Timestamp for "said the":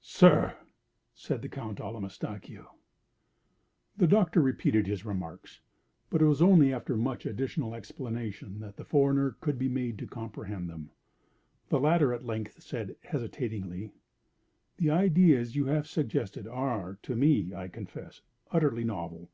1.12-1.48